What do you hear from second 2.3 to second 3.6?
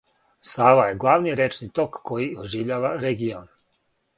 оживљава регион.